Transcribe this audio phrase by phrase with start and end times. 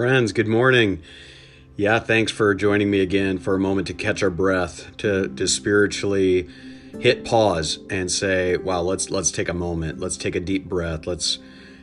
[0.00, 1.02] Friends, good morning.
[1.76, 5.46] Yeah, thanks for joining me again for a moment to catch our breath, to, to
[5.46, 6.48] spiritually
[6.98, 10.00] hit pause and say, wow, let's let's take a moment.
[10.00, 11.06] Let's take a deep breath.
[11.06, 11.38] Let's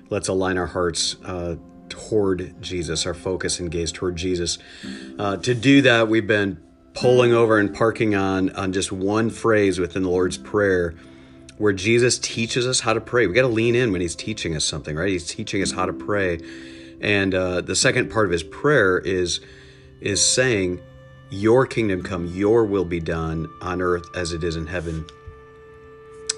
[0.09, 1.57] let's align our hearts uh,
[1.89, 4.57] toward Jesus, our focus and gaze toward Jesus.
[5.19, 6.59] Uh, to do that, we've been
[6.95, 10.95] pulling over and parking on on just one phrase within the Lord's Prayer
[11.59, 13.27] where Jesus teaches us how to pray.
[13.27, 15.09] We got to lean in when he's teaching us something, right?
[15.09, 16.39] He's teaching us how to pray.
[17.01, 19.39] And uh, the second part of his prayer is
[20.01, 20.81] is saying,
[21.29, 25.05] "Your kingdom come, Your will be done on earth as it is in heaven."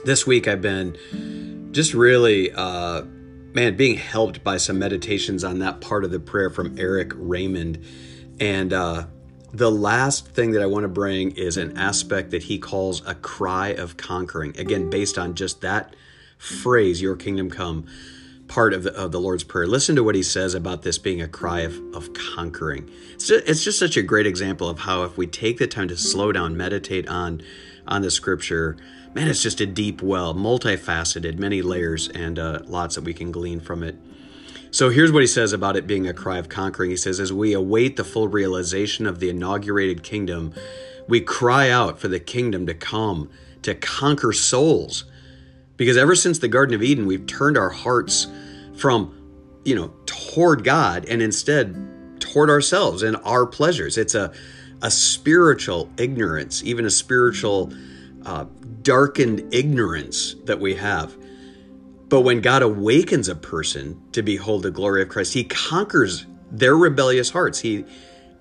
[0.06, 3.04] This week, I've been just really, uh,
[3.54, 7.84] man, being helped by some meditations on that part of the prayer from Erik Raymond,
[8.40, 9.06] and uh,
[9.54, 13.16] the last thing that I want to bring is an aspect that he calls a
[13.16, 14.58] cry of conquering.
[14.58, 15.96] Again, based on just that
[16.38, 17.86] phrase, "Your kingdom come."
[18.50, 19.68] Part of the, of the Lord's Prayer.
[19.68, 22.90] Listen to what he says about this being a cry of, of conquering.
[23.14, 25.88] It's just, it's just such a great example of how if we take the time
[25.88, 27.42] to slow down, meditate on
[27.88, 28.78] on the scripture,
[29.16, 33.32] man, it's just a deep well, multifaceted, many layers, and uh, lots that we can
[33.32, 33.96] glean from it.
[34.72, 36.92] So here's what he says about it being a cry of conquering.
[36.92, 40.54] He says, As we await the full realization of the inaugurated kingdom,
[41.08, 43.30] we cry out for the kingdom to come
[43.64, 45.06] to conquer souls.
[45.80, 48.28] Because ever since the Garden of Eden, we've turned our hearts
[48.76, 49.16] from,
[49.64, 53.98] you know, toward God and instead toward ourselves and our pleasures.
[53.98, 54.34] It's a,
[54.82, 57.72] a spiritual ignorance, even a spiritual
[58.26, 58.48] uh,
[58.82, 61.16] darkened ignorance that we have.
[62.10, 66.76] But when God awakens a person to behold the glory of Christ, he conquers their
[66.76, 67.60] rebellious hearts.
[67.60, 67.86] He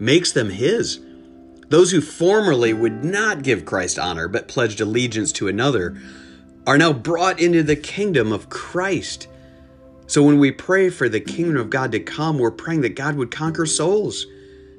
[0.01, 0.99] makes them his.
[1.69, 5.97] Those who formerly would not give Christ honor but pledged allegiance to another
[6.69, 9.27] are now brought into the kingdom of Christ.
[10.07, 13.17] So when we pray for the kingdom of God to come, we're praying that God
[13.17, 14.27] would conquer souls,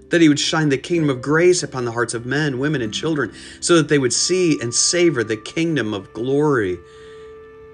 [0.09, 2.93] that He would shine the kingdom of grace upon the hearts of men, women, and
[2.93, 6.77] children, so that they would see and savor the kingdom of glory.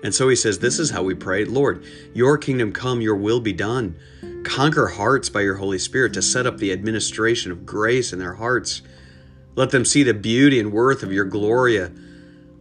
[0.01, 3.41] And so He says, This is how we pray Lord, your kingdom come, your will
[3.41, 3.99] be done.
[4.45, 8.35] Conquer hearts by your Holy Spirit to set up the administration of grace in their
[8.35, 8.81] hearts.
[9.57, 11.91] Let them see the beauty and worth of your Gloria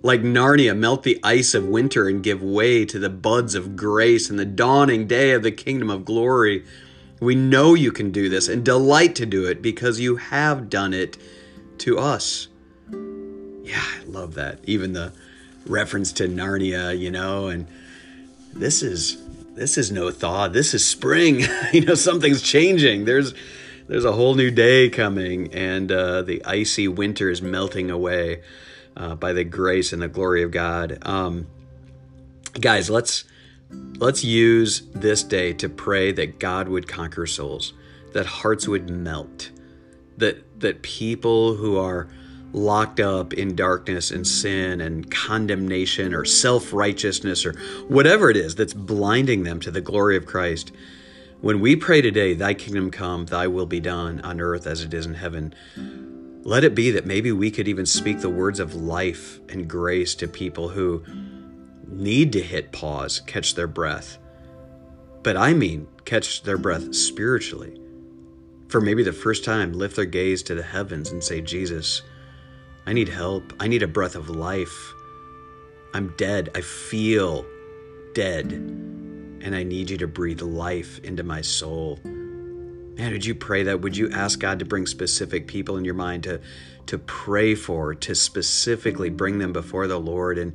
[0.05, 4.29] like Narnia, melt the ice of winter and give way to the buds of grace
[4.29, 6.63] and the dawning day of the kingdom of glory.
[7.21, 10.93] We know you can do this and delight to do it because you have done
[10.93, 11.17] it
[11.79, 12.49] to us.
[12.93, 14.59] Yeah, I love that.
[14.65, 15.15] Even the
[15.67, 17.67] reference to Narnia, you know, and
[18.53, 19.23] this is
[19.55, 20.49] this is no thaw.
[20.49, 21.45] This is spring.
[21.73, 23.07] you know, something's changing.
[23.07, 23.33] There's
[23.89, 28.43] there's a whole new day coming, and uh, the icy winter is melting away
[28.97, 30.99] uh, by the grace and the glory of God.
[31.03, 31.47] Um,
[32.60, 33.25] guys, let's
[33.99, 37.72] let's use this day to pray that God would conquer souls,
[38.12, 39.50] that hearts would melt,
[40.16, 42.09] that that people who are
[42.53, 47.53] locked up in darkness and sin and condemnation or self-righteousness or
[47.88, 50.71] whatever it is that's blinding them to the glory of Christ.
[51.41, 54.94] When we pray today, thy kingdom come, thy will be done on earth as it
[54.94, 55.53] is in heaven,
[56.44, 60.15] let it be that maybe we could even speak the words of life and grace
[60.16, 61.03] to people who
[61.88, 64.19] need to hit pause, catch their breath.
[65.22, 67.81] But I mean, catch their breath spiritually.
[68.69, 72.03] For maybe the first time, lift their gaze to the heavens and say, Jesus,
[72.84, 73.55] I need help.
[73.59, 74.93] I need a breath of life.
[75.94, 76.50] I'm dead.
[76.55, 77.47] I feel
[78.15, 78.53] dead.
[78.53, 81.99] And I need you to breathe life into my soul.
[82.97, 83.81] Man, would you pray that?
[83.81, 86.41] Would you ask God to bring specific people in your mind to
[86.87, 90.53] to pray for, to specifically bring them before the Lord and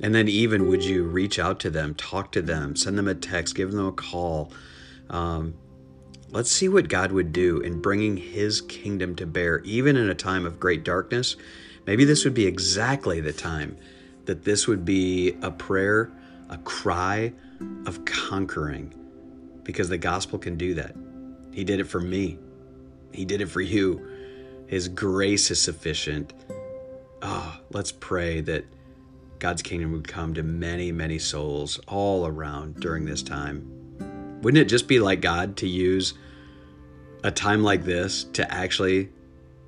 [0.00, 3.14] and then even would you reach out to them, talk to them, send them a
[3.14, 4.52] text, give them a call.
[5.08, 5.54] Um,
[6.30, 10.14] let's see what God would do in bringing His kingdom to bear, even in a
[10.14, 11.36] time of great darkness.
[11.86, 13.78] Maybe this would be exactly the time
[14.26, 16.10] that this would be a prayer,
[16.50, 17.32] a cry
[17.86, 18.92] of conquering,
[19.62, 20.94] because the gospel can do that.
[21.56, 22.38] He did it for me.
[23.12, 24.06] He did it for you.
[24.66, 26.34] His grace is sufficient.
[27.22, 28.66] Ah, oh, let's pray that
[29.38, 34.38] God's kingdom would come to many, many souls all around during this time.
[34.42, 36.12] Wouldn't it just be like God to use
[37.24, 39.08] a time like this to actually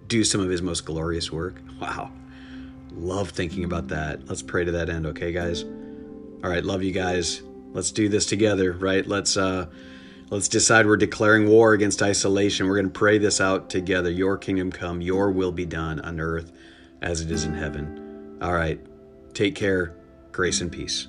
[0.09, 1.57] do some of his most glorious work?
[1.81, 2.13] Wow.
[2.93, 4.29] Love thinking about that.
[4.29, 5.63] Let's pray to that end, okay, guys?
[5.63, 7.41] All right, love you guys.
[7.73, 9.07] Let's do this together, right?
[9.07, 9.69] Let's uh
[10.31, 12.67] Let's decide we're declaring war against isolation.
[12.67, 14.11] We're going to pray this out together.
[14.11, 16.53] Your kingdom come, your will be done on earth
[17.01, 18.37] as it is in heaven.
[18.43, 18.79] All right.
[19.33, 19.97] Take care.
[20.31, 21.09] Grace and peace.